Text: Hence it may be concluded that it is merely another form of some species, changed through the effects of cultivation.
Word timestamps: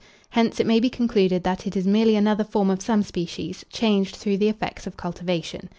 Hence 0.31 0.59
it 0.59 0.65
may 0.65 0.79
be 0.79 0.89
concluded 0.89 1.43
that 1.43 1.67
it 1.67 1.77
is 1.77 1.85
merely 1.85 2.15
another 2.15 2.43
form 2.43 2.71
of 2.71 2.81
some 2.81 3.03
species, 3.03 3.63
changed 3.71 4.15
through 4.15 4.37
the 4.37 4.49
effects 4.49 4.87
of 4.87 4.97
cultivation. 4.97 5.69